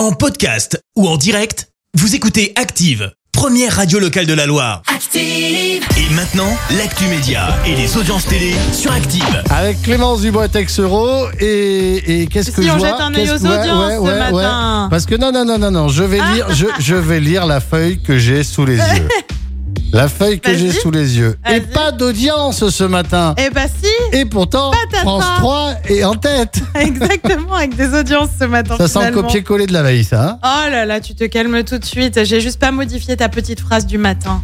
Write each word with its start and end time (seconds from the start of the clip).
En 0.00 0.12
podcast 0.12 0.80
ou 0.96 1.06
en 1.06 1.18
direct, 1.18 1.68
vous 1.92 2.14
écoutez 2.14 2.54
Active, 2.56 3.12
première 3.32 3.76
radio 3.76 3.98
locale 3.98 4.24
de 4.24 4.32
la 4.32 4.46
Loire. 4.46 4.80
Active. 4.86 5.20
Et 5.98 6.14
maintenant, 6.14 6.48
l'actu 6.78 7.04
média 7.04 7.54
et 7.66 7.74
les 7.76 7.98
audiences 7.98 8.24
télé 8.24 8.54
sur 8.72 8.90
Active. 8.92 9.42
Avec 9.50 9.82
Clémence 9.82 10.22
Dubois 10.22 10.48
Texero 10.48 11.26
et, 11.38 12.22
et 12.22 12.26
qu'est-ce 12.28 12.50
que 12.50 12.62
Si 12.62 12.68
je 12.68 12.72
on 12.72 12.78
vois 12.78 12.88
jette 12.92 13.00
un 13.00 13.14
œil 13.14 13.26
Qu'est-ce- 13.26 13.44
aux 13.44 13.46
audiences 13.46 13.92
ce 14.06 14.18
matin. 14.18 14.88
Parce 14.90 15.04
que 15.04 15.16
non, 15.16 15.32
non, 15.32 15.44
non, 15.44 15.58
non, 15.58 15.70
non, 15.70 15.88
je 15.88 16.02
vais 16.02 16.20
lire, 16.34 16.46
je, 16.54 16.64
je 16.78 16.94
vais 16.94 17.20
lire 17.20 17.44
la 17.44 17.60
feuille 17.60 18.00
que 18.00 18.16
j'ai 18.16 18.42
sous 18.42 18.64
les 18.64 18.76
yeux. 18.78 19.08
La 19.92 20.08
feuille 20.08 20.40
que 20.40 20.54
j'ai 20.54 20.72
sous 20.72 20.90
les 20.90 21.18
yeux. 21.18 21.36
Et 21.50 21.60
pas 21.60 21.92
d'audience 21.92 22.68
ce 22.68 22.84
matin. 22.84 23.34
Eh 23.38 23.50
bah 23.50 23.62
si, 23.66 23.88
Et 24.16 24.24
pourtant. 24.24 24.72
France 24.92 25.24
3 25.38 25.74
est 25.88 26.04
en 26.04 26.14
tête. 26.14 26.60
exactement, 26.74 27.54
avec 27.54 27.74
des 27.76 27.94
audiences 27.94 28.30
ce 28.38 28.44
matin. 28.44 28.76
Ça 28.76 28.88
sent 28.88 29.12
copier-coller 29.12 29.66
de 29.66 29.72
la 29.72 29.82
veille, 29.82 30.04
ça. 30.04 30.30
hein 30.30 30.38
Oh 30.42 30.70
là 30.70 30.84
là, 30.84 31.00
tu 31.00 31.14
te 31.14 31.24
calmes 31.24 31.62
tout 31.64 31.78
de 31.78 31.84
suite. 31.84 32.24
J'ai 32.24 32.40
juste 32.40 32.58
pas 32.60 32.70
modifié 32.72 33.16
ta 33.16 33.28
petite 33.28 33.60
phrase 33.60 33.86
du 33.86 33.98
matin. 33.98 34.42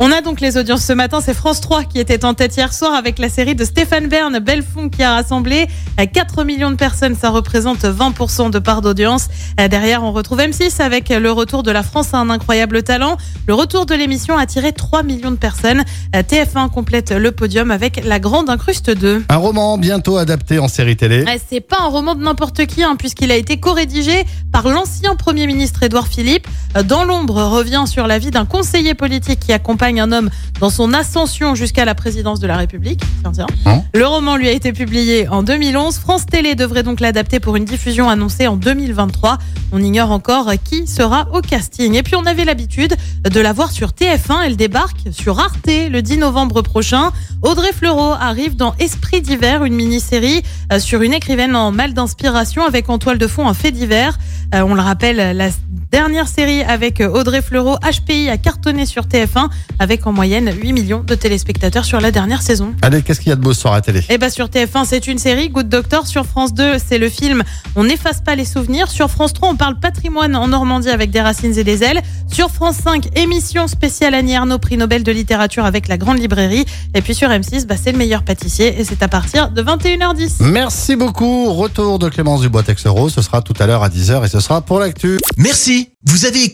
On 0.00 0.10
a 0.10 0.22
donc 0.22 0.40
les 0.40 0.56
audiences 0.56 0.84
ce 0.84 0.92
matin. 0.92 1.20
C'est 1.20 1.34
France 1.34 1.60
3 1.60 1.84
qui 1.84 1.98
était 1.98 2.24
en 2.24 2.32
tête 2.34 2.56
hier 2.56 2.72
soir 2.72 2.94
avec 2.94 3.18
la 3.18 3.28
série 3.28 3.54
de 3.54 3.64
Stéphane 3.64 4.08
Bern, 4.08 4.38
Belfond, 4.38 4.88
qui 4.88 5.02
a 5.02 5.14
rassemblé 5.14 5.66
euh, 6.00 6.06
4 6.06 6.44
millions 6.44 6.70
de 6.70 6.76
personnes. 6.76 7.14
Ça 7.14 7.30
représente 7.30 7.84
20% 7.84 8.50
de 8.50 8.58
part 8.58 8.80
d'audience. 8.80 9.28
Euh, 9.60 9.68
Derrière, 9.68 10.02
on 10.02 10.12
retrouve 10.12 10.38
M6 10.38 10.80
avec 10.80 11.10
le 11.10 11.30
retour 11.30 11.62
de 11.62 11.70
la 11.70 11.82
France 11.82 12.14
à 12.14 12.18
un 12.18 12.30
incroyable 12.30 12.82
talent. 12.82 13.18
Le 13.46 13.54
retour 13.54 13.84
de 13.86 13.94
l'émission 13.94 14.38
a 14.38 14.42
attiré 14.42 14.72
3 14.72 15.02
millions 15.02 15.30
de 15.30 15.36
personnes. 15.36 15.84
Euh, 16.16 16.22
TF1 16.22 16.70
complète 16.70 17.10
le 17.12 17.32
podium 17.32 17.70
avec 17.70 18.02
La 18.04 18.18
Grande 18.20 18.48
Incruste 18.48 18.90
2. 18.90 19.24
Un 19.28 19.36
roman 19.36 19.76
bientôt 19.76 20.16
adapté 20.16 20.58
en 20.58 20.68
série 20.68 20.96
télé. 20.96 21.24
C'est 21.50 21.60
pas 21.60 21.78
un 21.82 21.88
roman 21.88 22.14
de 22.14 22.22
n'importe 22.22 22.64
qui, 22.66 22.82
hein, 22.82 22.96
puisqu'il 22.98 23.30
a 23.30 23.36
été 23.36 23.58
co-rédigé 23.58 24.24
par 24.50 24.68
l'ancien 24.68 25.14
Premier 25.14 25.46
ministre 25.46 25.82
Édouard 25.82 26.06
Philippe. 26.06 26.46
Dans 26.82 27.04
l'ombre 27.04 27.40
revient 27.44 27.84
sur 27.86 28.08
la 28.08 28.18
vie 28.18 28.32
d'un 28.32 28.46
conseiller 28.46 28.94
politique 28.94 29.38
qui 29.38 29.52
accompagne 29.52 30.00
un 30.00 30.10
homme 30.10 30.28
dans 30.58 30.70
son 30.70 30.92
ascension 30.92 31.54
jusqu'à 31.54 31.84
la 31.84 31.94
présidence 31.94 32.40
de 32.40 32.48
la 32.48 32.56
République. 32.56 33.00
Tiens, 33.22 33.32
tiens. 33.32 33.46
Hein 33.64 33.82
Le 33.94 34.04
roman 34.04 34.36
lui 34.36 34.48
a 34.48 34.50
été 34.50 34.72
publié 34.72 35.28
en 35.28 35.44
2011. 35.44 35.98
France 35.98 36.26
Télé 36.26 36.56
devrait 36.56 36.82
donc 36.82 36.98
l'adapter 36.98 37.38
pour 37.38 37.54
une 37.54 37.64
diffusion 37.64 38.08
annoncée 38.08 38.48
en 38.48 38.56
2023. 38.56 39.38
On 39.70 39.80
ignore 39.80 40.10
encore 40.10 40.50
qui 40.64 40.88
sera 40.88 41.28
au 41.32 41.40
casting. 41.42 41.94
Et 41.94 42.02
puis 42.02 42.16
on 42.16 42.26
avait 42.26 42.44
l'habitude 42.44 42.96
de 43.22 43.40
la 43.40 43.52
voir 43.52 43.70
sur 43.70 43.90
TF1. 43.90 44.42
Elle 44.44 44.56
débarque 44.56 45.12
sur 45.12 45.38
Arte 45.38 45.66
le 45.66 46.00
10 46.00 46.18
novembre 46.18 46.62
prochain. 46.62 47.12
Audrey 47.42 47.72
Fleurot 47.72 48.14
arrive 48.18 48.56
dans 48.56 48.74
Esprit 48.80 49.20
d'hiver, 49.20 49.64
une 49.64 49.74
mini-série 49.74 50.42
euh, 50.72 50.80
sur 50.80 51.02
une 51.02 51.12
écrivaine 51.12 51.54
en 51.54 51.70
mal 51.70 51.94
d'inspiration 51.94 52.64
avec 52.64 52.88
en 52.90 52.98
toile 52.98 53.18
de 53.18 53.26
fond 53.28 53.46
un 53.46 53.54
fait 53.54 53.70
divers. 53.70 54.18
Euh, 54.54 54.62
on 54.62 54.74
le 54.74 54.80
rappelle, 54.80 55.36
la 55.36 55.50
dernière 55.90 56.26
série 56.26 56.63
avec 56.66 57.00
euh, 57.00 57.08
Audrey 57.08 57.42
Fleurot, 57.42 57.76
HPI, 57.76 58.28
a 58.28 58.36
cartonné 58.36 58.86
sur 58.86 59.04
TF1 59.04 59.48
avec 59.78 60.06
en 60.06 60.12
moyenne 60.12 60.50
8 60.52 60.72
millions 60.72 61.02
de 61.04 61.14
téléspectateurs 61.14 61.84
sur 61.84 62.00
la 62.00 62.10
dernière 62.10 62.42
saison. 62.42 62.74
Allez, 62.82 63.02
qu'est-ce 63.02 63.20
qu'il 63.20 63.30
y 63.30 63.32
a 63.32 63.36
de 63.36 63.40
beau 63.40 63.52
ce 63.52 63.60
soir 63.60 63.74
à 63.74 63.76
la 63.76 63.82
télé? 63.82 64.02
Et 64.08 64.18
bah 64.18 64.30
sur 64.30 64.46
TF1 64.46 64.84
c'est 64.86 65.06
une 65.06 65.18
série, 65.18 65.48
Good 65.48 65.68
Doctor. 65.68 66.06
Sur 66.06 66.26
France 66.26 66.54
2 66.54 66.76
c'est 66.84 66.98
le 66.98 67.08
film 67.08 67.42
On 67.76 67.84
n'efface 67.84 68.20
pas 68.20 68.34
les 68.34 68.44
souvenirs. 68.44 68.90
Sur 68.90 69.10
France 69.10 69.32
3 69.32 69.50
on 69.50 69.56
parle 69.56 69.78
patrimoine 69.78 70.36
en 70.36 70.48
Normandie 70.48 70.90
avec 70.90 71.10
des 71.10 71.20
racines 71.20 71.56
et 71.58 71.64
des 71.64 71.82
ailes. 71.82 72.02
Sur 72.30 72.50
France 72.50 72.76
5 72.82 73.16
émission 73.16 73.68
spéciale 73.68 74.14
Annie 74.14 74.34
Arnaud, 74.34 74.58
prix 74.58 74.76
Nobel 74.76 75.02
de 75.02 75.12
littérature 75.12 75.64
avec 75.64 75.88
la 75.88 75.98
Grande 75.98 76.18
Librairie. 76.18 76.64
Et 76.94 77.02
puis 77.02 77.14
sur 77.14 77.28
M6 77.28 77.66
bah, 77.66 77.76
c'est 77.82 77.92
le 77.92 77.98
meilleur 77.98 78.22
pâtissier 78.22 78.80
et 78.80 78.84
c'est 78.84 79.02
à 79.02 79.08
partir 79.08 79.50
de 79.50 79.62
21h10. 79.62 80.42
Merci 80.42 80.96
beaucoup. 80.96 81.52
Retour 81.52 81.98
de 81.98 82.08
Clémence 82.08 82.40
Dubois 82.40 82.62
Texero. 82.62 83.08
Ce 83.08 83.22
sera 83.22 83.42
tout 83.42 83.54
à 83.58 83.66
l'heure 83.66 83.82
à 83.82 83.88
10h 83.88 84.24
et 84.24 84.28
ce 84.28 84.40
sera 84.40 84.60
pour 84.60 84.78
l'actu. 84.78 85.18
Merci, 85.36 85.90
vous 86.04 86.26
avez 86.26 86.42
écouté 86.42 86.53